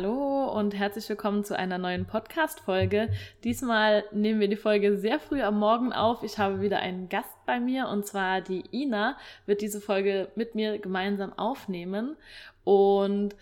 Hallo 0.00 0.50
und 0.58 0.74
herzlich 0.74 1.06
willkommen 1.10 1.44
zu 1.44 1.58
einer 1.58 1.76
neuen 1.76 2.06
Podcast-Folge. 2.06 3.10
Diesmal 3.44 4.02
nehmen 4.12 4.40
wir 4.40 4.48
die 4.48 4.56
Folge 4.56 4.96
sehr 4.96 5.20
früh 5.20 5.42
am 5.42 5.58
Morgen 5.58 5.92
auf. 5.92 6.22
Ich 6.22 6.38
habe 6.38 6.62
wieder 6.62 6.78
einen 6.78 7.10
Gast 7.10 7.28
bei 7.44 7.60
mir 7.60 7.86
und 7.86 8.06
zwar 8.06 8.40
die 8.40 8.64
Ina 8.72 9.18
wird 9.44 9.60
diese 9.60 9.78
Folge 9.78 10.28
mit 10.36 10.54
mir 10.54 10.78
gemeinsam 10.78 11.34
aufnehmen. 11.34 12.16
Und 12.64 13.36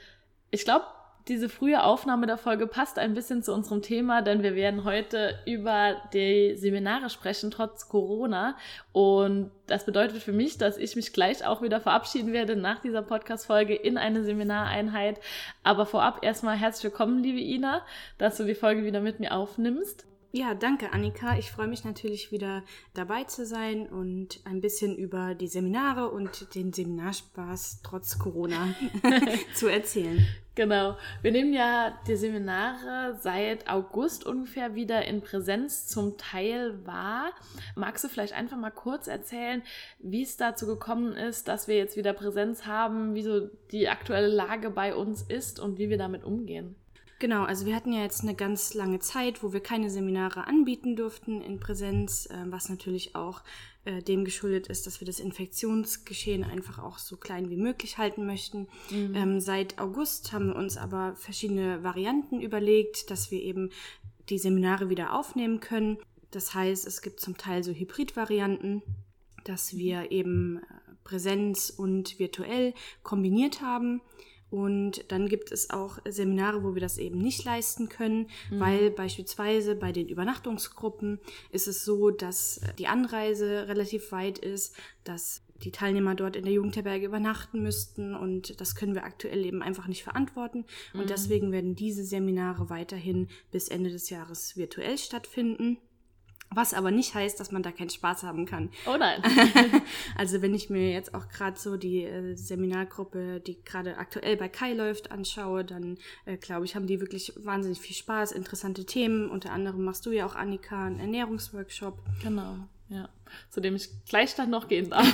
ich 0.50 0.64
glaube, 0.64 0.84
diese 1.28 1.48
frühe 1.48 1.82
Aufnahme 1.82 2.26
der 2.26 2.38
Folge 2.38 2.66
passt 2.66 2.98
ein 2.98 3.12
bisschen 3.12 3.42
zu 3.42 3.52
unserem 3.52 3.82
Thema, 3.82 4.22
denn 4.22 4.42
wir 4.42 4.54
werden 4.54 4.84
heute 4.84 5.38
über 5.46 5.96
die 6.12 6.56
Seminare 6.56 7.10
sprechen, 7.10 7.50
trotz 7.50 7.88
Corona. 7.88 8.56
Und 8.92 9.50
das 9.66 9.84
bedeutet 9.84 10.22
für 10.22 10.32
mich, 10.32 10.56
dass 10.56 10.78
ich 10.78 10.96
mich 10.96 11.12
gleich 11.12 11.44
auch 11.44 11.60
wieder 11.60 11.80
verabschieden 11.80 12.32
werde 12.32 12.56
nach 12.56 12.80
dieser 12.80 13.02
Podcast-Folge 13.02 13.74
in 13.74 13.98
eine 13.98 14.24
Seminareinheit. 14.24 15.20
Aber 15.62 15.84
vorab 15.84 16.24
erstmal 16.24 16.56
herzlich 16.56 16.84
willkommen, 16.84 17.22
liebe 17.22 17.40
Ina, 17.40 17.82
dass 18.16 18.38
du 18.38 18.44
die 18.44 18.54
Folge 18.54 18.84
wieder 18.84 19.00
mit 19.00 19.20
mir 19.20 19.32
aufnimmst. 19.34 20.06
Ja, 20.30 20.54
danke, 20.54 20.92
Annika. 20.92 21.38
Ich 21.38 21.50
freue 21.50 21.68
mich 21.68 21.84
natürlich 21.84 22.32
wieder 22.32 22.62
dabei 22.92 23.24
zu 23.24 23.46
sein 23.46 23.86
und 23.86 24.40
ein 24.44 24.60
bisschen 24.60 24.94
über 24.94 25.34
die 25.34 25.48
Seminare 25.48 26.10
und 26.10 26.54
den 26.54 26.72
Seminarspaß 26.72 27.80
trotz 27.82 28.18
Corona 28.18 28.74
zu 29.54 29.68
erzählen. 29.68 30.26
Genau. 30.58 30.96
Wir 31.22 31.30
nehmen 31.30 31.52
ja 31.52 31.96
die 32.08 32.16
Seminare 32.16 33.16
seit 33.20 33.70
August 33.70 34.26
ungefähr 34.26 34.74
wieder 34.74 35.04
in 35.04 35.20
Präsenz 35.20 35.86
zum 35.86 36.18
Teil 36.18 36.84
wahr. 36.84 37.30
Magst 37.76 38.02
du 38.02 38.08
vielleicht 38.08 38.32
einfach 38.32 38.56
mal 38.56 38.72
kurz 38.72 39.06
erzählen, 39.06 39.62
wie 40.00 40.22
es 40.22 40.36
dazu 40.36 40.66
gekommen 40.66 41.12
ist, 41.12 41.46
dass 41.46 41.68
wir 41.68 41.76
jetzt 41.76 41.96
wieder 41.96 42.12
Präsenz 42.12 42.66
haben, 42.66 43.14
wie 43.14 43.22
so 43.22 43.48
die 43.70 43.88
aktuelle 43.88 44.26
Lage 44.26 44.70
bei 44.70 44.96
uns 44.96 45.22
ist 45.22 45.60
und 45.60 45.78
wie 45.78 45.90
wir 45.90 45.96
damit 45.96 46.24
umgehen? 46.24 46.74
Genau, 47.20 47.42
also 47.42 47.66
wir 47.66 47.74
hatten 47.74 47.92
ja 47.92 48.02
jetzt 48.02 48.22
eine 48.22 48.34
ganz 48.34 48.74
lange 48.74 49.00
Zeit, 49.00 49.42
wo 49.42 49.52
wir 49.52 49.60
keine 49.60 49.90
Seminare 49.90 50.46
anbieten 50.46 50.94
durften 50.94 51.40
in 51.40 51.58
Präsenz, 51.58 52.26
äh, 52.26 52.44
was 52.46 52.68
natürlich 52.68 53.16
auch 53.16 53.42
äh, 53.84 54.02
dem 54.02 54.24
geschuldet 54.24 54.68
ist, 54.68 54.86
dass 54.86 55.00
wir 55.00 55.06
das 55.06 55.18
Infektionsgeschehen 55.18 56.44
einfach 56.44 56.78
auch 56.78 56.98
so 56.98 57.16
klein 57.16 57.50
wie 57.50 57.56
möglich 57.56 57.98
halten 57.98 58.24
möchten. 58.24 58.68
Mhm. 58.90 59.14
Ähm, 59.16 59.40
seit 59.40 59.80
August 59.80 60.32
haben 60.32 60.48
wir 60.48 60.56
uns 60.56 60.76
aber 60.76 61.16
verschiedene 61.16 61.82
Varianten 61.82 62.40
überlegt, 62.40 63.10
dass 63.10 63.32
wir 63.32 63.42
eben 63.42 63.70
die 64.28 64.38
Seminare 64.38 64.88
wieder 64.88 65.12
aufnehmen 65.18 65.58
können. 65.58 65.98
Das 66.30 66.54
heißt, 66.54 66.86
es 66.86 67.02
gibt 67.02 67.18
zum 67.18 67.36
Teil 67.36 67.64
so 67.64 67.72
Hybrid-Varianten, 67.72 68.82
dass 69.44 69.76
wir 69.76 70.12
eben 70.12 70.58
äh, 70.58 70.62
Präsenz 71.02 71.70
und 71.70 72.20
virtuell 72.20 72.74
kombiniert 73.02 73.60
haben. 73.60 74.02
Und 74.50 75.04
dann 75.12 75.28
gibt 75.28 75.52
es 75.52 75.70
auch 75.70 75.98
Seminare, 76.08 76.62
wo 76.64 76.74
wir 76.74 76.80
das 76.80 76.98
eben 76.98 77.18
nicht 77.18 77.44
leisten 77.44 77.88
können, 77.88 78.28
mhm. 78.50 78.60
weil 78.60 78.90
beispielsweise 78.90 79.74
bei 79.74 79.92
den 79.92 80.08
Übernachtungsgruppen 80.08 81.20
ist 81.50 81.68
es 81.68 81.84
so, 81.84 82.10
dass 82.10 82.60
die 82.78 82.86
Anreise 82.86 83.68
relativ 83.68 84.10
weit 84.12 84.38
ist, 84.38 84.74
dass 85.04 85.42
die 85.62 85.72
Teilnehmer 85.72 86.14
dort 86.14 86.36
in 86.36 86.44
der 86.44 86.52
Jugendherberge 86.52 87.06
übernachten 87.06 87.62
müssten 87.62 88.14
und 88.14 88.60
das 88.60 88.74
können 88.74 88.94
wir 88.94 89.04
aktuell 89.04 89.44
eben 89.44 89.62
einfach 89.62 89.88
nicht 89.88 90.04
verantworten. 90.04 90.64
Und 90.94 91.04
mhm. 91.04 91.08
deswegen 91.08 91.52
werden 91.52 91.74
diese 91.74 92.04
Seminare 92.04 92.70
weiterhin 92.70 93.28
bis 93.50 93.68
Ende 93.68 93.90
des 93.90 94.08
Jahres 94.10 94.56
virtuell 94.56 94.98
stattfinden. 94.98 95.78
Was 96.50 96.72
aber 96.72 96.90
nicht 96.90 97.14
heißt, 97.14 97.38
dass 97.38 97.52
man 97.52 97.62
da 97.62 97.72
keinen 97.72 97.90
Spaß 97.90 98.22
haben 98.22 98.46
kann. 98.46 98.70
Oh 98.86 98.96
nein. 98.98 99.22
also 100.16 100.40
wenn 100.40 100.54
ich 100.54 100.70
mir 100.70 100.90
jetzt 100.90 101.14
auch 101.14 101.28
gerade 101.28 101.58
so 101.58 101.76
die 101.76 102.04
äh, 102.04 102.34
Seminargruppe, 102.36 103.40
die 103.40 103.62
gerade 103.62 103.98
aktuell 103.98 104.36
bei 104.36 104.48
Kai 104.48 104.72
läuft, 104.72 105.10
anschaue, 105.10 105.64
dann 105.64 105.98
äh, 106.24 106.36
glaube 106.38 106.64
ich, 106.64 106.74
haben 106.74 106.86
die 106.86 107.00
wirklich 107.00 107.32
wahnsinnig 107.36 107.80
viel 107.80 107.96
Spaß, 107.96 108.32
interessante 108.32 108.86
Themen. 108.86 109.30
Unter 109.30 109.52
anderem 109.52 109.84
machst 109.84 110.06
du 110.06 110.10
ja 110.10 110.24
auch, 110.24 110.36
Annika, 110.36 110.86
einen 110.86 111.00
Ernährungsworkshop. 111.00 111.98
Genau, 112.22 112.56
ja 112.88 113.08
zu 113.50 113.60
dem 113.60 113.76
ich 113.76 113.88
gleich 114.08 114.34
dann 114.34 114.50
noch 114.50 114.68
gehen 114.68 114.90
darf. 114.90 115.06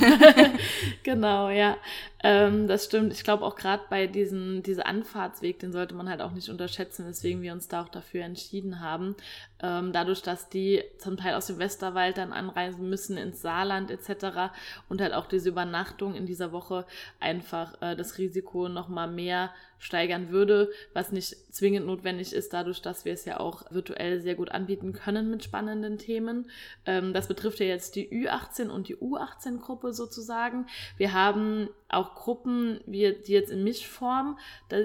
genau, 1.03 1.51
ja. 1.51 1.77
Ähm, 2.23 2.69
das 2.69 2.87
stimmt. 2.87 3.13
Ich 3.13 3.23
glaube 3.23 3.45
auch 3.45 3.55
gerade 3.55 3.83
bei 3.91 4.07
diesem 4.07 4.63
diese 4.63 4.87
Anfahrtsweg, 4.87 5.59
den 5.59 5.73
sollte 5.73 5.95
man 5.95 6.09
halt 6.09 6.21
auch 6.21 6.33
nicht 6.33 6.49
unterschätzen, 6.49 7.07
weswegen 7.07 7.43
wir 7.43 7.53
uns 7.53 7.69
da 7.69 7.83
auch 7.83 7.89
dafür 7.89 8.25
entschieden 8.25 8.81
haben. 8.81 9.15
Ähm, 9.63 9.93
dadurch, 9.93 10.23
dass 10.23 10.49
die 10.49 10.83
zum 10.99 11.17
Teil 11.17 11.35
aus 11.35 11.47
dem 11.47 11.59
Westerwald 11.59 12.17
dann 12.17 12.33
anreisen 12.33 12.89
müssen 12.89 13.17
ins 13.17 13.43
Saarland 13.43 13.91
etc. 13.91 14.53
und 14.89 15.01
halt 15.01 15.13
auch 15.13 15.27
diese 15.27 15.51
Übernachtung 15.51 16.15
in 16.15 16.27
dieser 16.27 16.53
Woche 16.53 16.87
einfach 17.21 17.81
äh, 17.83 17.95
das 17.95 18.17
Risiko 18.19 18.69
nochmal 18.69 19.11
mehr 19.11 19.51
steigern 19.79 20.31
würde, 20.31 20.71
was 20.95 21.13
nicht 21.13 21.37
zwingend 21.53 21.87
notwendig 21.87 22.33
ist, 22.33 22.55
dadurch, 22.55 22.81
dass 22.81 23.05
wir 23.05 23.13
es 23.13 23.27
ja 23.27 23.39
auch 23.39 23.71
virtuell 23.71 24.21
sehr 24.21 24.35
gut 24.35 24.51
anbieten 24.51 24.95
können 24.95 25.31
mit 25.31 25.45
spannenden 25.45 25.99
Themen. 25.99 26.51
Ähm, 26.87 27.13
das 27.13 27.29
betrifft 27.29 27.61
ja 27.61 27.64
jetzt 27.67 27.97
die 27.97 28.05
die 28.05 28.27
Ü18 28.27 28.69
und 28.69 28.89
die 28.89 28.97
U18-Gruppe 28.97 29.93
sozusagen. 29.93 30.67
Wir 30.97 31.13
haben 31.13 31.69
auch 31.89 32.15
Gruppen, 32.15 32.81
die 32.87 33.01
jetzt 33.27 33.51
in 33.51 33.65
Mischform 33.65 34.39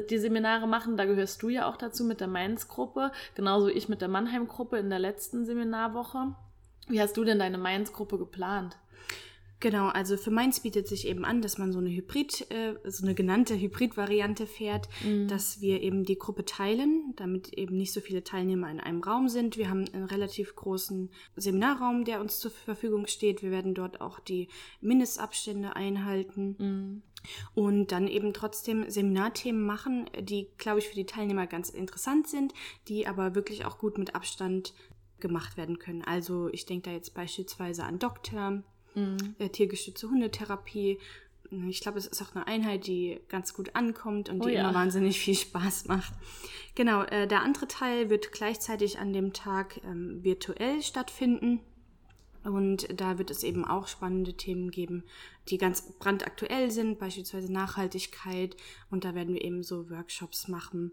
die 0.09 0.17
Seminare 0.17 0.67
machen. 0.67 0.97
Da 0.97 1.05
gehörst 1.05 1.41
du 1.41 1.49
ja 1.49 1.67
auch 1.67 1.77
dazu 1.77 2.03
mit 2.03 2.19
der 2.19 2.27
Mainz-Gruppe, 2.27 3.11
genauso 3.35 3.67
ich 3.67 3.89
mit 3.89 4.01
der 4.01 4.07
Mannheim-Gruppe 4.07 4.77
in 4.77 4.89
der 4.89 4.99
letzten 4.99 5.45
Seminarwoche. 5.45 6.35
Wie 6.87 7.01
hast 7.01 7.17
du 7.17 7.23
denn 7.23 7.39
deine 7.39 7.57
Mainz-Gruppe 7.57 8.17
geplant? 8.17 8.77
Genau, 9.61 9.87
also 9.87 10.15
für 10.15 10.31
Mainz 10.31 10.61
bietet 10.61 10.87
sich 10.87 11.05
eben 11.05 11.25
an, 11.25 11.41
dass 11.41 11.57
man 11.57 11.73
so 11.73 11.79
eine 11.79 11.89
Hybrid, 11.89 12.49
äh, 12.49 12.75
so 12.85 13.03
eine 13.03 13.13
genannte 13.13 13.59
Hybrid-Variante 13.59 14.47
fährt, 14.47 14.87
mhm. 15.03 15.27
dass 15.27 15.59
wir 15.59 15.81
eben 15.81 16.05
die 16.05 16.17
Gruppe 16.17 16.45
teilen, 16.45 17.13
damit 17.17 17.53
eben 17.53 17.75
nicht 17.75 17.91
so 17.91 17.99
viele 17.99 18.23
Teilnehmer 18.23 18.71
in 18.71 18.79
einem 18.79 19.03
Raum 19.03 19.27
sind. 19.27 19.57
Wir 19.57 19.69
haben 19.69 19.83
einen 19.91 20.05
relativ 20.05 20.55
großen 20.55 21.09
Seminarraum, 21.35 22.05
der 22.05 22.21
uns 22.21 22.39
zur 22.39 22.51
Verfügung 22.51 23.07
steht. 23.07 23.41
Wir 23.41 23.51
werden 23.51 23.73
dort 23.73 23.99
auch 23.99 24.21
die 24.21 24.47
Mindestabstände 24.79 25.75
einhalten. 25.75 26.55
Mhm. 26.57 27.01
Und 27.53 27.91
dann 27.91 28.07
eben 28.07 28.31
trotzdem 28.31 28.89
Seminarthemen 28.89 29.61
machen, 29.61 30.09
die, 30.21 30.47
glaube 30.57 30.79
ich, 30.79 30.87
für 30.87 30.95
die 30.95 31.05
Teilnehmer 31.05 31.47
ganz 31.47 31.69
interessant 31.69 32.29
sind, 32.29 32.53
die 32.87 33.07
aber 33.07 33.35
wirklich 33.35 33.65
auch 33.65 33.77
gut 33.77 33.97
mit 33.97 34.15
Abstand 34.15 34.73
gemacht 35.19 35.57
werden 35.57 35.79
können. 35.79 36.01
Also 36.01 36.47
ich 36.47 36.65
denke 36.65 36.89
da 36.89 36.95
jetzt 36.95 37.13
beispielsweise 37.13 37.83
an 37.83 37.99
Doktor, 37.99 38.63
mhm. 38.95 39.35
äh, 39.39 39.49
tiergestützte 39.49 40.09
Hundetherapie. 40.09 40.99
Ich 41.67 41.81
glaube, 41.81 41.97
es 41.97 42.05
ist 42.05 42.21
auch 42.21 42.35
eine 42.35 42.45
Einheit, 42.45 42.85
die 42.85 43.19
ganz 43.27 43.53
gut 43.53 43.75
ankommt 43.75 44.29
und 44.29 44.41
oh, 44.41 44.47
die 44.47 44.53
ja. 44.53 44.61
immer 44.61 44.73
wahnsinnig 44.75 45.19
viel 45.19 45.35
Spaß 45.35 45.85
macht. 45.87 46.13
Genau, 46.75 47.03
äh, 47.03 47.27
der 47.27 47.41
andere 47.41 47.67
Teil 47.67 48.09
wird 48.09 48.31
gleichzeitig 48.31 48.99
an 48.99 49.13
dem 49.13 49.33
Tag 49.33 49.81
ähm, 49.83 50.23
virtuell 50.23 50.81
stattfinden. 50.81 51.59
Und 52.43 52.87
da 52.99 53.17
wird 53.17 53.31
es 53.31 53.43
eben 53.43 53.65
auch 53.65 53.87
spannende 53.87 54.33
Themen 54.33 54.71
geben, 54.71 55.03
die 55.49 55.57
ganz 55.57 55.81
brandaktuell 55.99 56.71
sind, 56.71 56.99
beispielsweise 56.99 57.51
Nachhaltigkeit. 57.51 58.55
Und 58.89 59.03
da 59.03 59.13
werden 59.13 59.33
wir 59.33 59.43
eben 59.43 59.63
so 59.63 59.89
Workshops 59.89 60.47
machen. 60.47 60.91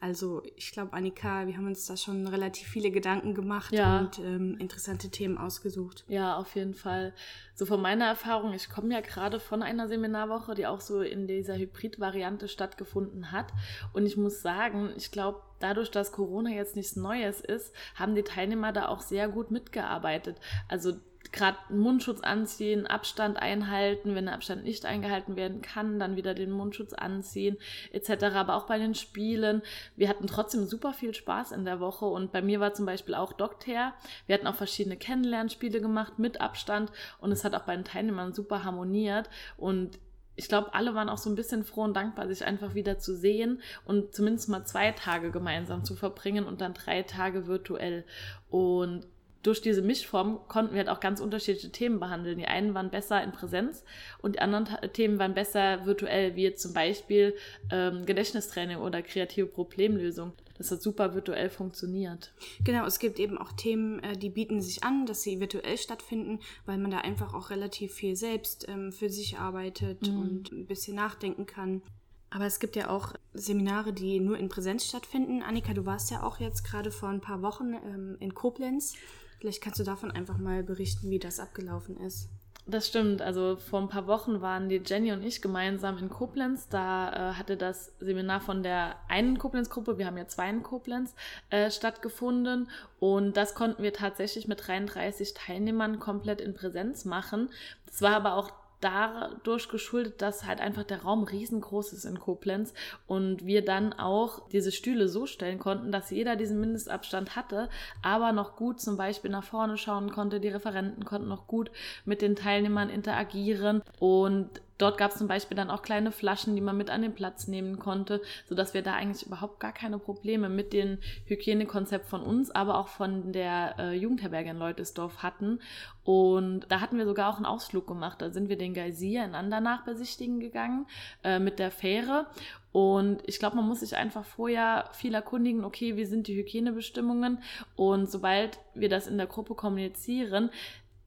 Also 0.00 0.42
ich 0.54 0.70
glaube, 0.70 0.92
Annika, 0.92 1.46
wir 1.48 1.56
haben 1.56 1.66
uns 1.66 1.86
da 1.86 1.96
schon 1.96 2.26
relativ 2.28 2.68
viele 2.68 2.92
Gedanken 2.92 3.34
gemacht 3.34 3.72
ja. 3.72 4.00
und 4.00 4.18
ähm, 4.20 4.56
interessante 4.58 5.10
Themen 5.10 5.36
ausgesucht. 5.36 6.04
Ja, 6.06 6.36
auf 6.36 6.54
jeden 6.54 6.74
Fall. 6.74 7.12
So 7.54 7.66
von 7.66 7.82
meiner 7.82 8.06
Erfahrung, 8.06 8.52
ich 8.52 8.70
komme 8.70 8.94
ja 8.94 9.00
gerade 9.00 9.40
von 9.40 9.60
einer 9.60 9.88
Seminarwoche, 9.88 10.54
die 10.54 10.68
auch 10.68 10.80
so 10.80 11.00
in 11.00 11.26
dieser 11.26 11.56
Hybrid-Variante 11.56 12.46
stattgefunden 12.46 13.32
hat. 13.32 13.52
Und 13.92 14.06
ich 14.06 14.16
muss 14.16 14.40
sagen, 14.40 14.92
ich 14.96 15.10
glaube, 15.10 15.42
dadurch, 15.58 15.90
dass 15.90 16.12
Corona 16.12 16.50
jetzt 16.50 16.76
nichts 16.76 16.94
Neues 16.94 17.40
ist, 17.40 17.74
haben 17.96 18.14
die 18.14 18.22
Teilnehmer 18.22 18.72
da 18.72 18.86
auch 18.88 19.00
sehr 19.00 19.28
gut 19.28 19.50
mitgearbeitet. 19.50 20.36
Also 20.68 20.92
gerade 21.32 21.58
Mundschutz 21.68 22.20
anziehen, 22.20 22.86
Abstand 22.86 23.36
einhalten, 23.36 24.14
wenn 24.14 24.26
der 24.26 24.34
Abstand 24.34 24.64
nicht 24.64 24.84
eingehalten 24.84 25.36
werden 25.36 25.62
kann, 25.62 25.98
dann 25.98 26.16
wieder 26.16 26.34
den 26.34 26.50
Mundschutz 26.50 26.92
anziehen, 26.92 27.58
etc. 27.92 28.24
Aber 28.34 28.56
auch 28.56 28.66
bei 28.66 28.78
den 28.78 28.94
Spielen, 28.94 29.62
wir 29.96 30.08
hatten 30.08 30.26
trotzdem 30.26 30.66
super 30.66 30.92
viel 30.92 31.14
Spaß 31.14 31.52
in 31.52 31.64
der 31.64 31.80
Woche 31.80 32.06
und 32.06 32.32
bei 32.32 32.42
mir 32.42 32.60
war 32.60 32.74
zum 32.74 32.86
Beispiel 32.86 33.14
auch 33.14 33.32
Doktor. 33.32 33.94
Wir 34.26 34.34
hatten 34.34 34.46
auch 34.46 34.54
verschiedene 34.54 34.96
Kennenlernspiele 34.96 35.80
gemacht 35.80 36.18
mit 36.18 36.40
Abstand 36.40 36.90
und 37.18 37.32
es 37.32 37.44
hat 37.44 37.54
auch 37.54 37.64
bei 37.64 37.74
den 37.74 37.84
Teilnehmern 37.84 38.32
super 38.32 38.64
harmoniert 38.64 39.28
und 39.56 39.98
ich 40.38 40.48
glaube, 40.48 40.72
alle 40.72 40.94
waren 40.94 41.08
auch 41.08 41.18
so 41.18 41.28
ein 41.28 41.34
bisschen 41.34 41.64
froh 41.64 41.82
und 41.82 41.94
dankbar, 41.94 42.28
sich 42.28 42.44
einfach 42.44 42.74
wieder 42.74 43.00
zu 43.00 43.16
sehen 43.16 43.60
und 43.84 44.14
zumindest 44.14 44.48
mal 44.48 44.64
zwei 44.64 44.92
Tage 44.92 45.32
gemeinsam 45.32 45.84
zu 45.84 45.96
verbringen 45.96 46.44
und 46.44 46.60
dann 46.60 46.74
drei 46.74 47.02
Tage 47.02 47.48
virtuell. 47.48 48.04
Und 48.48 49.08
durch 49.42 49.60
diese 49.60 49.82
Mischform 49.82 50.40
konnten 50.48 50.72
wir 50.72 50.78
halt 50.78 50.88
auch 50.88 51.00
ganz 51.00 51.20
unterschiedliche 51.20 51.70
Themen 51.70 52.00
behandeln. 52.00 52.38
Die 52.38 52.46
einen 52.46 52.74
waren 52.74 52.90
besser 52.90 53.22
in 53.22 53.32
Präsenz 53.32 53.84
und 54.20 54.34
die 54.34 54.40
anderen 54.40 54.68
Themen 54.92 55.18
waren 55.18 55.34
besser 55.34 55.86
virtuell, 55.86 56.34
wie 56.34 56.42
jetzt 56.42 56.62
zum 56.62 56.72
Beispiel 56.72 57.34
ähm, 57.70 58.04
Gedächtnistraining 58.04 58.78
oder 58.78 59.02
kreative 59.02 59.46
Problemlösung. 59.46 60.32
Das 60.56 60.72
hat 60.72 60.82
super 60.82 61.14
virtuell 61.14 61.50
funktioniert. 61.50 62.32
Genau, 62.64 62.84
es 62.84 62.98
gibt 62.98 63.20
eben 63.20 63.38
auch 63.38 63.52
Themen, 63.52 64.02
äh, 64.02 64.16
die 64.16 64.28
bieten 64.28 64.60
sich 64.60 64.82
an, 64.82 65.06
dass 65.06 65.22
sie 65.22 65.38
virtuell 65.38 65.78
stattfinden, 65.78 66.40
weil 66.66 66.78
man 66.78 66.90
da 66.90 66.98
einfach 66.98 67.32
auch 67.32 67.50
relativ 67.50 67.94
viel 67.94 68.16
selbst 68.16 68.66
ähm, 68.68 68.90
für 68.90 69.08
sich 69.08 69.38
arbeitet 69.38 70.08
mhm. 70.08 70.18
und 70.18 70.52
ein 70.52 70.66
bisschen 70.66 70.96
nachdenken 70.96 71.46
kann. 71.46 71.82
Aber 72.30 72.44
es 72.44 72.58
gibt 72.58 72.76
ja 72.76 72.90
auch 72.90 73.14
Seminare, 73.32 73.92
die 73.92 74.20
nur 74.20 74.36
in 74.36 74.48
Präsenz 74.48 74.86
stattfinden. 74.86 75.42
Annika, 75.42 75.72
du 75.72 75.86
warst 75.86 76.10
ja 76.10 76.22
auch 76.22 76.40
jetzt 76.40 76.64
gerade 76.64 76.90
vor 76.90 77.08
ein 77.08 77.20
paar 77.20 77.40
Wochen 77.40 77.72
ähm, 77.72 78.16
in 78.20 78.34
Koblenz. 78.34 78.94
Vielleicht 79.38 79.62
kannst 79.62 79.78
du 79.78 79.84
davon 79.84 80.10
einfach 80.10 80.38
mal 80.38 80.62
berichten, 80.62 81.10
wie 81.10 81.18
das 81.18 81.40
abgelaufen 81.40 81.96
ist. 81.98 82.28
Das 82.68 82.86
stimmt. 82.86 83.22
Also 83.22 83.56
vor 83.56 83.80
ein 83.80 83.88
paar 83.88 84.06
Wochen 84.06 84.42
waren 84.42 84.68
die 84.68 84.82
Jenny 84.84 85.12
und 85.12 85.22
ich 85.22 85.40
gemeinsam 85.40 85.96
in 85.96 86.10
Koblenz. 86.10 86.68
Da 86.68 87.30
äh, 87.30 87.34
hatte 87.34 87.56
das 87.56 87.92
Seminar 87.98 88.42
von 88.42 88.62
der 88.62 88.96
einen 89.08 89.38
Koblenz-Gruppe, 89.38 89.96
wir 89.96 90.06
haben 90.06 90.18
ja 90.18 90.28
zwei 90.28 90.50
in 90.50 90.62
Koblenz, 90.62 91.14
äh, 91.48 91.70
stattgefunden. 91.70 92.68
Und 93.00 93.38
das 93.38 93.54
konnten 93.54 93.82
wir 93.82 93.94
tatsächlich 93.94 94.48
mit 94.48 94.66
33 94.66 95.32
Teilnehmern 95.32 95.98
komplett 95.98 96.42
in 96.42 96.52
Präsenz 96.52 97.06
machen. 97.06 97.48
Das 97.86 98.02
war 98.02 98.14
aber 98.14 98.34
auch 98.34 98.52
dadurch 98.80 99.68
geschuldet, 99.68 100.22
dass 100.22 100.44
halt 100.44 100.60
einfach 100.60 100.84
der 100.84 101.02
Raum 101.02 101.24
riesengroß 101.24 101.92
ist 101.92 102.04
in 102.04 102.20
Koblenz 102.20 102.72
und 103.06 103.44
wir 103.44 103.64
dann 103.64 103.92
auch 103.92 104.48
diese 104.50 104.72
Stühle 104.72 105.08
so 105.08 105.26
stellen 105.26 105.58
konnten, 105.58 105.90
dass 105.90 106.10
jeder 106.10 106.36
diesen 106.36 106.60
Mindestabstand 106.60 107.36
hatte, 107.36 107.68
aber 108.02 108.32
noch 108.32 108.56
gut 108.56 108.80
zum 108.80 108.96
Beispiel 108.96 109.30
nach 109.30 109.44
vorne 109.44 109.76
schauen 109.76 110.10
konnte. 110.10 110.40
Die 110.40 110.48
Referenten 110.48 111.04
konnten 111.04 111.28
noch 111.28 111.46
gut 111.46 111.70
mit 112.04 112.22
den 112.22 112.36
Teilnehmern 112.36 112.90
interagieren 112.90 113.82
und 113.98 114.48
Dort 114.78 114.96
gab 114.96 115.10
es 115.10 115.18
zum 115.18 115.26
Beispiel 115.26 115.56
dann 115.56 115.70
auch 115.70 115.82
kleine 115.82 116.12
Flaschen, 116.12 116.54
die 116.54 116.62
man 116.62 116.76
mit 116.76 116.88
an 116.88 117.02
den 117.02 117.14
Platz 117.14 117.48
nehmen 117.48 117.78
konnte, 117.78 118.22
sodass 118.48 118.74
wir 118.74 118.82
da 118.82 118.94
eigentlich 118.94 119.26
überhaupt 119.26 119.60
gar 119.60 119.72
keine 119.72 119.98
Probleme 119.98 120.48
mit 120.48 120.72
dem 120.72 120.98
Hygienekonzept 121.26 122.06
von 122.06 122.22
uns, 122.22 122.50
aber 122.50 122.78
auch 122.78 122.88
von 122.88 123.32
der 123.32 123.74
äh, 123.78 123.94
Jugendherberge 123.94 124.50
in 124.50 124.58
Leutesdorf 124.58 125.22
hatten. 125.22 125.60
Und 126.04 126.66
da 126.68 126.80
hatten 126.80 126.96
wir 126.96 127.04
sogar 127.04 127.30
auch 127.30 127.36
einen 127.36 127.44
Ausflug 127.44 127.86
gemacht. 127.86 128.22
Da 128.22 128.30
sind 128.30 128.48
wir 128.48 128.56
den 128.56 128.72
Geysir 128.72 129.24
in 129.24 129.34
Andernach 129.34 129.84
besichtigen 129.84 130.40
gegangen 130.40 130.86
äh, 131.24 131.38
mit 131.38 131.58
der 131.58 131.70
Fähre. 131.70 132.26
Und 132.70 133.22
ich 133.26 133.38
glaube, 133.38 133.56
man 133.56 133.66
muss 133.66 133.80
sich 133.80 133.96
einfach 133.96 134.24
vorher 134.24 134.88
viel 134.92 135.14
erkundigen, 135.14 135.64
okay, 135.64 135.96
wie 135.96 136.04
sind 136.04 136.28
die 136.28 136.36
Hygienebestimmungen? 136.36 137.42
Und 137.74 138.10
sobald 138.10 138.58
wir 138.74 138.88
das 138.88 139.06
in 139.06 139.16
der 139.18 139.26
Gruppe 139.26 139.54
kommunizieren, 139.54 140.50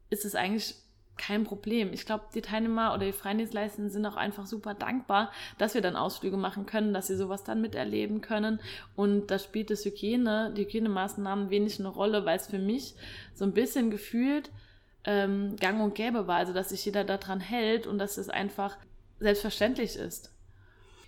ist 0.10 0.26
es 0.26 0.36
eigentlich 0.36 0.76
kein 1.18 1.44
Problem. 1.44 1.94
Ich 1.94 2.06
glaube, 2.06 2.26
die 2.34 2.42
Teilnehmer 2.42 2.94
oder 2.94 3.06
die 3.06 3.14
Freidienstleistenden 3.14 3.92
sind 3.92 4.06
auch 4.06 4.16
einfach 4.16 4.46
super 4.46 4.74
dankbar, 4.74 5.32
dass 5.58 5.74
wir 5.74 5.82
dann 5.82 5.96
Ausflüge 5.96 6.38
machen 6.38 6.66
können, 6.66 6.94
dass 6.94 7.08
sie 7.08 7.16
sowas 7.16 7.44
dann 7.44 7.62
miterleben 7.62 8.22
können. 8.22 8.60
Und 8.96 9.28
da 9.28 9.38
spielt 9.38 9.70
das 9.70 9.86
Hygiene, 9.86 10.52
die 10.56 10.64
Hygienemaßnahmen 10.64 11.50
wenig 11.50 11.80
eine 11.80 11.90
Rolle, 11.90 12.26
weil 12.26 12.38
es 12.38 12.48
für 12.48 12.60
mich 12.60 12.96
so 13.34 13.46
ein 13.46 13.54
bisschen 13.54 13.92
gefühlt 13.92 14.52
ähm, 15.04 15.56
gang 15.60 15.82
und 15.82 15.96
gäbe 15.96 16.28
war. 16.28 16.38
Also, 16.38 16.54
dass 16.54 16.70
sich 16.70 16.86
jeder 16.86 17.04
daran 17.04 17.40
hält 17.40 17.88
und 17.88 17.98
dass 18.00 18.18
es 18.18 18.30
einfach 18.30 18.78
selbstverständlich 19.20 19.96
ist. 19.96 20.34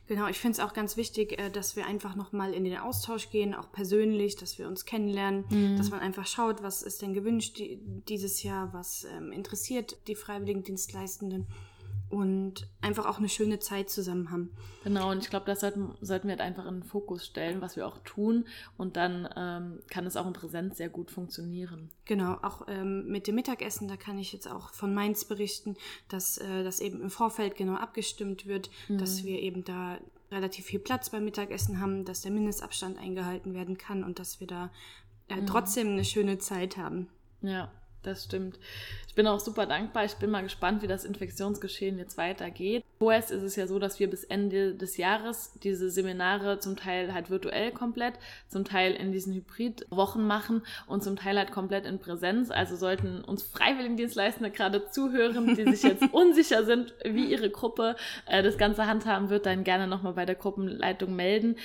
Genau, 0.08 0.28
ich 0.28 0.38
finde 0.38 0.60
es 0.60 0.60
auch 0.60 0.74
ganz 0.74 0.98
wichtig, 0.98 1.40
äh, 1.40 1.50
dass 1.50 1.76
wir 1.76 1.86
einfach 1.86 2.16
nochmal 2.16 2.54
in 2.54 2.66
den 2.66 2.78
Austausch 2.78 3.30
gehen, 3.30 3.54
auch 3.54 3.72
persönlich, 3.72 4.36
dass 4.36 4.58
wir 4.58 4.68
uns 4.68 4.86
kennenlernen, 4.86 5.46
mhm. 5.50 5.78
dass 5.78 5.92
man 5.92 6.02
einfach 6.02 6.28
schaut, 6.28 6.62
was 6.62 6.82
ist 6.82 7.02
denn 7.02 7.14
gewünscht 7.14 7.62
dieses 8.10 8.44
Jahr, 8.44 8.74
was 8.74 9.06
ähm, 9.06 9.32
interessiert 9.32 9.98
die 10.08 10.16
Freiwilligendienstleistenden 10.16 11.48
und 12.14 12.68
einfach 12.82 13.08
auch 13.08 13.18
eine 13.18 13.28
schöne 13.28 13.58
Zeit 13.58 13.90
zusammen 13.90 14.30
haben. 14.30 14.52
Genau, 14.84 15.10
und 15.10 15.24
ich 15.24 15.30
glaube, 15.30 15.48
das 15.48 15.62
sollten, 15.62 15.96
sollten 16.00 16.28
wir 16.28 16.34
halt 16.34 16.42
einfach 16.42 16.68
in 16.68 16.76
den 16.76 16.84
Fokus 16.84 17.26
stellen, 17.26 17.60
was 17.60 17.76
wir 17.76 17.88
auch 17.88 17.98
tun. 18.04 18.46
Und 18.78 18.98
dann 18.98 19.28
ähm, 19.36 19.80
kann 19.90 20.06
es 20.06 20.16
auch 20.16 20.28
in 20.28 20.34
Präsenz 20.34 20.78
sehr 20.78 20.90
gut 20.90 21.10
funktionieren. 21.10 21.90
Genau, 22.06 22.38
auch 22.44 22.68
ähm, 22.68 23.08
mit 23.08 23.26
dem 23.26 23.36
Mittagessen, 23.36 23.88
da 23.88 23.98
kann 23.98 24.20
ich 24.20 24.32
jetzt 24.32 24.48
auch 24.48 24.72
von 24.74 24.94
Mainz 24.94 25.26
berichten, 25.26 25.76
dass 26.08 26.38
äh, 26.38 26.64
das 26.64 26.80
eben 26.80 27.02
im 27.02 27.10
Vorfeld 27.10 27.56
genau 27.56 27.76
abgestimmt 27.76 28.46
wird, 28.46 28.70
mhm. 28.88 29.00
dass 29.00 29.24
wir 29.24 29.40
eben 29.40 29.64
da 29.64 29.98
relativ 30.32 30.66
viel 30.66 30.80
Platz 30.80 31.10
beim 31.10 31.26
Mittagessen 31.26 31.80
haben, 31.80 32.06
dass 32.06 32.22
der 32.22 32.32
Mindestabstand 32.32 33.00
eingehalten 33.00 33.56
werden 33.56 33.78
kann 33.78 34.04
und 34.04 34.20
dass 34.20 34.40
wir 34.40 34.48
da 34.48 34.70
äh, 35.30 35.38
mhm. 35.38 35.48
trotzdem 35.48 35.88
eine 35.90 36.06
schöne 36.06 36.38
Zeit 36.38 36.78
haben. 36.78 37.08
Ja, 37.42 37.72
das 38.04 38.26
stimmt. 38.26 38.60
Ich 39.14 39.16
bin 39.16 39.28
auch 39.28 39.40
super 39.40 39.68
dankbar. 39.68 40.06
Ich 40.06 40.16
bin 40.16 40.32
mal 40.32 40.42
gespannt, 40.42 40.82
wie 40.82 40.88
das 40.88 41.06
Infektionsgeschehen 41.06 42.00
jetzt 42.00 42.18
weitergeht. 42.18 42.84
Vorerst 42.98 43.30
ist 43.30 43.44
es 43.44 43.56
ja 43.56 43.68
so, 43.68 43.78
dass 43.78 44.00
wir 44.00 44.10
bis 44.10 44.24
Ende 44.24 44.74
des 44.74 44.98
Jahres 44.98 45.54
diese 45.62 45.92
Seminare 45.92 46.58
zum 46.58 46.76
Teil 46.76 47.14
halt 47.14 47.30
virtuell 47.30 47.72
komplett, 47.72 48.16
zum 48.48 48.66
Teil 48.66 48.94
in 48.94 49.12
diesen 49.12 49.36
Hybridwochen 49.36 50.26
machen 50.26 50.64
und 50.88 51.04
zum 51.04 51.16
Teil 51.16 51.38
halt 51.38 51.52
komplett 51.52 51.86
in 51.86 52.00
Präsenz. 52.00 52.50
Also 52.50 52.76
sollten 52.76 53.24
uns 53.24 53.44
Freiwilligendienstleistende 53.44 54.50
gerade 54.50 54.90
zuhören, 54.90 55.56
die 55.56 55.64
sich 55.76 55.84
jetzt 55.84 56.04
unsicher 56.12 56.66
sind, 56.66 56.96
wie 57.06 57.26
ihre 57.26 57.52
Gruppe 57.52 57.96
äh, 58.26 58.42
das 58.42 58.58
Ganze 58.58 58.88
handhaben 58.88 59.30
wird, 59.30 59.46
dann 59.46 59.64
gerne 59.64 59.86
nochmal 59.86 60.14
bei 60.14 60.26
der 60.26 60.34
Gruppenleitung 60.34 61.16
melden. 61.16 61.58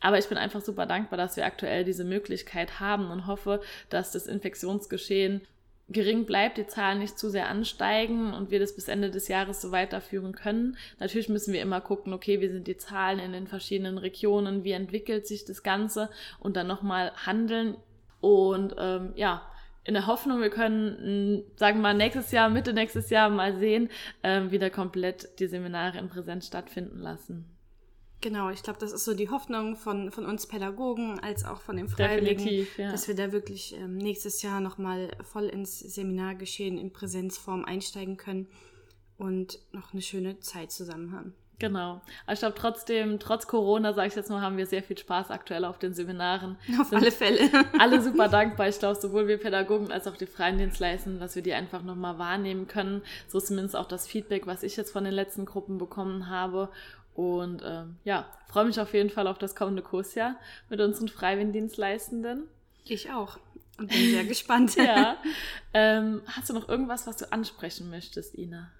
Aber 0.00 0.18
ich 0.18 0.28
bin 0.28 0.38
einfach 0.38 0.60
super 0.60 0.86
dankbar, 0.86 1.16
dass 1.16 1.36
wir 1.36 1.46
aktuell 1.46 1.84
diese 1.84 2.04
Möglichkeit 2.04 2.80
haben 2.80 3.12
und 3.12 3.28
hoffe, 3.28 3.60
dass 3.90 4.10
das 4.10 4.26
Infektionsgeschehen 4.26 5.42
gering 5.88 6.26
bleibt, 6.26 6.58
die 6.58 6.66
Zahlen 6.66 6.98
nicht 6.98 7.18
zu 7.18 7.30
sehr 7.30 7.48
ansteigen 7.48 8.34
und 8.34 8.50
wir 8.50 8.58
das 8.58 8.74
bis 8.74 8.88
Ende 8.88 9.10
des 9.10 9.28
Jahres 9.28 9.60
so 9.60 9.70
weiterführen 9.70 10.34
können. 10.34 10.76
Natürlich 10.98 11.28
müssen 11.28 11.52
wir 11.52 11.62
immer 11.62 11.80
gucken, 11.80 12.12
okay, 12.12 12.40
wie 12.40 12.48
sind 12.48 12.66
die 12.66 12.76
Zahlen 12.76 13.20
in 13.20 13.32
den 13.32 13.46
verschiedenen 13.46 13.98
Regionen, 13.98 14.64
wie 14.64 14.72
entwickelt 14.72 15.26
sich 15.26 15.44
das 15.44 15.62
Ganze 15.62 16.10
und 16.40 16.56
dann 16.56 16.66
nochmal 16.66 17.12
handeln. 17.24 17.76
Und 18.20 18.74
ähm, 18.78 19.12
ja, 19.14 19.42
in 19.84 19.94
der 19.94 20.08
Hoffnung, 20.08 20.40
wir 20.40 20.50
können, 20.50 21.44
sagen 21.54 21.78
wir 21.78 21.82
mal, 21.82 21.94
nächstes 21.94 22.32
Jahr, 22.32 22.50
Mitte 22.50 22.72
nächstes 22.72 23.08
Jahr 23.10 23.30
mal 23.30 23.56
sehen, 23.56 23.88
äh, 24.22 24.50
wieder 24.50 24.70
komplett 24.70 25.38
die 25.38 25.46
Seminare 25.46 25.98
in 25.98 26.08
Präsenz 26.08 26.48
stattfinden 26.48 26.98
lassen. 26.98 27.55
Genau, 28.22 28.50
ich 28.50 28.62
glaube, 28.62 28.78
das 28.78 28.92
ist 28.92 29.04
so 29.04 29.14
die 29.14 29.28
Hoffnung 29.28 29.76
von, 29.76 30.10
von 30.10 30.24
uns 30.24 30.46
Pädagogen 30.46 31.20
als 31.20 31.44
auch 31.44 31.60
von 31.60 31.76
den 31.76 31.88
Freiwilligen, 31.88 32.66
ja. 32.76 32.90
dass 32.90 33.08
wir 33.08 33.14
da 33.14 33.30
wirklich 33.30 33.74
ähm, 33.76 33.98
nächstes 33.98 34.42
Jahr 34.42 34.60
nochmal 34.60 35.10
voll 35.22 35.44
ins 35.44 35.78
Seminargeschehen 35.78 36.78
in 36.78 36.92
Präsenzform 36.92 37.64
einsteigen 37.64 38.16
können 38.16 38.48
und 39.18 39.58
noch 39.72 39.92
eine 39.92 40.02
schöne 40.02 40.40
Zeit 40.40 40.72
zusammen 40.72 41.12
haben. 41.12 41.34
Genau. 41.58 42.02
Aber 42.26 42.32
ich 42.34 42.38
glaube 42.40 42.54
trotzdem, 42.54 43.18
trotz 43.18 43.46
Corona, 43.46 43.94
sage 43.94 44.08
ich 44.08 44.14
jetzt 44.14 44.28
mal, 44.28 44.42
haben 44.42 44.58
wir 44.58 44.66
sehr 44.66 44.82
viel 44.82 44.98
Spaß 44.98 45.30
aktuell 45.30 45.64
auf 45.64 45.78
den 45.78 45.94
Seminaren. 45.94 46.56
Auf 46.80 46.88
Sind 46.88 46.98
alle 46.98 47.10
Fälle. 47.10 47.50
alle 47.78 48.02
super 48.02 48.28
dankbar. 48.28 48.68
Ich 48.68 48.78
glaube, 48.78 49.00
sowohl 49.00 49.26
wir 49.26 49.38
Pädagogen 49.38 49.90
als 49.90 50.06
auch 50.06 50.16
die 50.16 50.26
freien 50.26 50.58
Dienstleister, 50.58 51.12
dass 51.12 51.34
wir 51.34 51.42
die 51.42 51.54
einfach 51.54 51.82
nochmal 51.82 52.18
wahrnehmen 52.18 52.66
können. 52.66 53.02
So 53.28 53.38
ist 53.38 53.46
zumindest 53.46 53.76
auch 53.76 53.88
das 53.88 54.06
Feedback, 54.06 54.46
was 54.46 54.62
ich 54.62 54.76
jetzt 54.76 54.90
von 54.90 55.04
den 55.04 55.14
letzten 55.14 55.46
Gruppen 55.46 55.78
bekommen 55.78 56.28
habe. 56.28 56.68
Und 57.16 57.62
ähm, 57.64 57.96
ja, 58.04 58.26
freue 58.46 58.66
mich 58.66 58.78
auf 58.78 58.92
jeden 58.92 59.08
Fall 59.10 59.26
auf 59.26 59.38
das 59.38 59.56
kommende 59.56 59.82
Kursjahr 59.82 60.36
mit 60.68 60.80
unseren 60.80 61.08
Freiwilligendienstleistenden. 61.08 62.44
Ich 62.84 63.10
auch. 63.10 63.38
Und 63.78 63.88
bin 63.88 64.10
sehr 64.10 64.24
gespannt. 64.26 64.76
ja. 64.76 65.16
Ähm, 65.72 66.20
hast 66.26 66.50
du 66.50 66.54
noch 66.54 66.68
irgendwas, 66.68 67.06
was 67.06 67.16
du 67.16 67.32
ansprechen 67.32 67.88
möchtest, 67.88 68.34
Ina? 68.34 68.70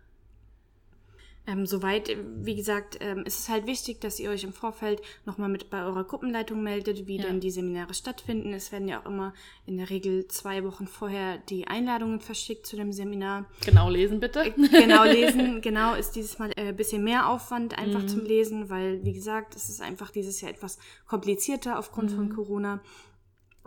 Ähm, 1.46 1.64
soweit, 1.64 2.08
äh, 2.08 2.16
wie 2.42 2.56
gesagt, 2.56 2.98
ähm, 3.00 3.24
ist 3.24 3.38
es 3.38 3.48
halt 3.48 3.66
wichtig, 3.66 4.00
dass 4.00 4.18
ihr 4.18 4.30
euch 4.30 4.42
im 4.42 4.52
Vorfeld 4.52 5.00
nochmal 5.24 5.48
mit 5.48 5.70
bei 5.70 5.84
eurer 5.84 6.04
Gruppenleitung 6.04 6.62
meldet, 6.62 7.06
wie 7.06 7.18
ja. 7.18 7.22
denn 7.22 7.40
die 7.40 7.50
Seminare 7.50 7.94
stattfinden. 7.94 8.52
Es 8.52 8.72
werden 8.72 8.88
ja 8.88 9.00
auch 9.00 9.06
immer 9.06 9.32
in 9.64 9.76
der 9.76 9.88
Regel 9.88 10.26
zwei 10.26 10.64
Wochen 10.64 10.88
vorher 10.88 11.38
die 11.38 11.68
Einladungen 11.68 12.20
verschickt 12.20 12.66
zu 12.66 12.76
dem 12.76 12.92
Seminar. 12.92 13.46
Genau 13.64 13.88
lesen, 13.88 14.18
bitte. 14.18 14.40
Äh, 14.40 14.50
genau 14.50 15.04
lesen, 15.04 15.60
genau, 15.60 15.94
ist 15.94 16.12
dieses 16.12 16.38
Mal 16.38 16.52
ein 16.56 16.68
äh, 16.68 16.72
bisschen 16.72 17.04
mehr 17.04 17.28
Aufwand 17.28 17.78
einfach 17.78 18.02
mhm. 18.02 18.08
zum 18.08 18.24
Lesen, 18.24 18.68
weil, 18.68 19.04
wie 19.04 19.12
gesagt, 19.12 19.54
es 19.54 19.68
ist 19.68 19.80
einfach 19.80 20.10
dieses 20.10 20.40
Jahr 20.40 20.50
etwas 20.50 20.78
komplizierter 21.06 21.78
aufgrund 21.78 22.10
mhm. 22.10 22.16
von 22.16 22.28
Corona. 22.34 22.80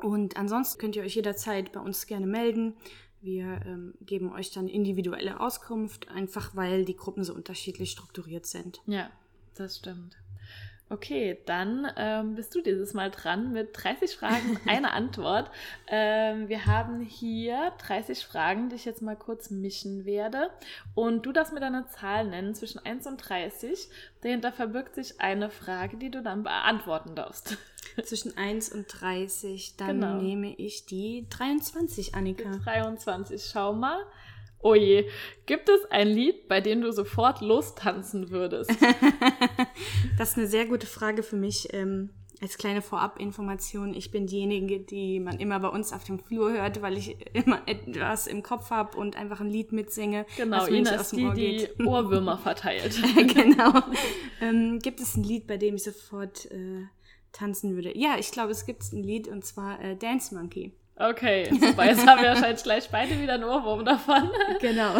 Und 0.01 0.37
ansonsten 0.37 0.79
könnt 0.79 0.95
ihr 0.95 1.03
euch 1.03 1.15
jederzeit 1.15 1.71
bei 1.71 1.79
uns 1.79 2.07
gerne 2.07 2.27
melden. 2.27 2.75
Wir 3.21 3.61
ähm, 3.65 3.93
geben 4.01 4.31
euch 4.31 4.51
dann 4.51 4.67
individuelle 4.67 5.39
Auskunft, 5.39 6.09
einfach 6.09 6.55
weil 6.55 6.85
die 6.85 6.95
Gruppen 6.95 7.23
so 7.23 7.33
unterschiedlich 7.33 7.91
strukturiert 7.91 8.45
sind. 8.45 8.81
Ja, 8.85 9.09
das 9.55 9.77
stimmt. 9.77 10.15
Okay, 10.91 11.37
dann 11.45 11.87
ähm, 11.97 12.33
bist 12.33 12.55
du 12.55 12.61
dieses 12.61 12.95
Mal 12.95 13.11
dran 13.11 13.51
mit 13.51 13.69
30 13.73 14.15
Fragen 14.15 14.49
und 14.65 14.67
einer 14.67 14.93
Antwort. 14.93 15.51
Ähm, 15.87 16.49
wir 16.49 16.65
haben 16.65 17.01
hier 17.01 17.73
30 17.85 18.25
Fragen, 18.25 18.69
die 18.69 18.75
ich 18.75 18.85
jetzt 18.85 19.03
mal 19.03 19.15
kurz 19.15 19.51
mischen 19.51 20.05
werde. 20.05 20.49
Und 20.95 21.27
du 21.27 21.31
darfst 21.31 21.53
mir 21.53 21.59
deine 21.59 21.85
Zahl 21.87 22.27
nennen 22.27 22.55
zwischen 22.55 22.83
1 22.83 23.05
und 23.05 23.17
30. 23.17 23.87
Dahinter 24.21 24.51
verbirgt 24.51 24.95
sich 24.95 25.21
eine 25.21 25.51
Frage, 25.51 25.97
die 25.97 26.09
du 26.09 26.23
dann 26.23 26.41
beantworten 26.41 27.13
darfst. 27.13 27.57
Zwischen 28.03 28.37
1 28.37 28.69
und 28.69 28.87
30, 28.87 29.75
dann 29.77 30.01
genau. 30.01 30.21
nehme 30.21 30.55
ich 30.55 30.85
die 30.85 31.27
23, 31.29 32.15
Annika. 32.15 32.51
Die 32.51 32.59
23, 32.59 33.43
schau 33.51 33.73
mal. 33.73 33.99
Oh 34.61 34.75
je, 34.75 35.07
gibt 35.45 35.69
es 35.69 35.85
ein 35.89 36.09
Lied, 36.09 36.49
bei 36.49 36.59
dem 36.59 36.81
du 36.81 36.91
sofort 36.91 37.39
lostanzen 37.39 38.29
würdest? 38.29 38.71
das 40.17 40.31
ist 40.31 40.37
eine 40.37 40.47
sehr 40.47 40.65
gute 40.65 40.85
Frage 40.85 41.23
für 41.23 41.37
mich. 41.37 41.73
Ähm, 41.73 42.09
als 42.41 42.57
kleine 42.57 42.81
Vorabinformation, 42.81 43.93
ich 43.93 44.11
bin 44.11 44.25
diejenige, 44.25 44.79
die 44.79 45.19
man 45.19 45.39
immer 45.39 45.59
bei 45.59 45.67
uns 45.67 45.91
auf 45.91 46.05
dem 46.05 46.19
Flur 46.19 46.53
hört, 46.53 46.81
weil 46.81 46.97
ich 46.97 47.17
immer 47.33 47.61
etwas 47.67 48.27
im 48.27 48.43
Kopf 48.43 48.69
habe 48.69 48.97
und 48.97 49.17
einfach 49.17 49.41
ein 49.41 49.49
Lied 49.49 49.73
mitsinge. 49.73 50.25
Genau, 50.37 50.65
Ina 50.65 50.95
ist 50.95 51.11
die, 51.11 51.29
die 51.33 51.83
Ohrwürmer 51.85 52.37
verteilt. 52.43 52.97
genau. 53.15 53.81
Ähm, 54.41 54.79
gibt 54.79 55.01
es 55.01 55.17
ein 55.17 55.23
Lied, 55.23 55.47
bei 55.47 55.57
dem 55.57 55.75
ich 55.75 55.83
sofort 55.83 56.45
äh, 56.51 56.85
tanzen 57.31 57.75
würde? 57.75 57.97
Ja, 57.97 58.15
ich 58.17 58.31
glaube, 58.31 58.51
es 58.51 58.65
gibt 58.65 58.83
ein 58.93 59.03
Lied 59.03 59.27
und 59.27 59.45
zwar 59.45 59.81
äh, 59.81 59.95
Dance 59.95 60.33
Monkey. 60.35 60.73
Okay, 61.01 61.49
super. 61.49 61.85
Jetzt 61.85 62.05
haben 62.05 62.21
wir 62.21 62.29
wahrscheinlich 62.29 62.61
gleich 62.61 62.89
beide 62.89 63.21
wieder 63.21 63.35
einen 63.35 63.45
Ohrwurm 63.45 63.85
davon. 63.85 64.29
Genau. 64.59 64.95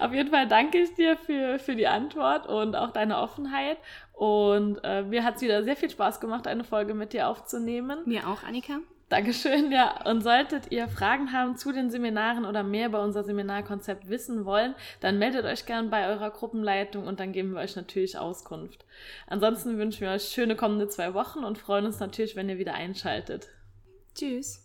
Auf 0.00 0.12
jeden 0.12 0.30
Fall 0.30 0.48
danke 0.48 0.78
ich 0.78 0.94
dir 0.94 1.16
für, 1.16 1.60
für 1.60 1.76
die 1.76 1.86
Antwort 1.86 2.48
und 2.48 2.74
auch 2.74 2.90
deine 2.90 3.18
Offenheit. 3.18 3.78
Und 4.12 4.78
äh, 4.82 5.02
mir 5.02 5.22
hat 5.22 5.36
es 5.36 5.42
wieder 5.42 5.62
sehr 5.62 5.76
viel 5.76 5.90
Spaß 5.90 6.20
gemacht, 6.20 6.48
eine 6.48 6.64
Folge 6.64 6.94
mit 6.94 7.12
dir 7.12 7.28
aufzunehmen. 7.28 8.00
Mir 8.04 8.26
auch, 8.26 8.42
Annika. 8.42 8.80
Dankeschön, 9.08 9.70
ja. 9.70 10.04
Und 10.04 10.22
solltet 10.22 10.72
ihr 10.72 10.88
Fragen 10.88 11.32
haben 11.32 11.56
zu 11.56 11.70
den 11.72 11.90
Seminaren 11.90 12.44
oder 12.44 12.64
mehr 12.64 12.88
über 12.88 13.02
unser 13.02 13.22
Seminarkonzept 13.22 14.08
wissen 14.08 14.44
wollen, 14.44 14.74
dann 15.00 15.18
meldet 15.18 15.44
euch 15.44 15.64
gern 15.64 15.90
bei 15.90 16.08
eurer 16.08 16.30
Gruppenleitung 16.30 17.06
und 17.06 17.20
dann 17.20 17.32
geben 17.32 17.52
wir 17.52 17.60
euch 17.60 17.76
natürlich 17.76 18.18
Auskunft. 18.18 18.84
Ansonsten 19.28 19.78
wünschen 19.78 20.00
wir 20.00 20.10
euch 20.10 20.24
schöne 20.24 20.56
kommende 20.56 20.88
zwei 20.88 21.14
Wochen 21.14 21.44
und 21.44 21.56
freuen 21.56 21.86
uns 21.86 22.00
natürlich, 22.00 22.34
wenn 22.34 22.48
ihr 22.48 22.58
wieder 22.58 22.74
einschaltet. 22.74 23.48
Tschüss. 24.14 24.64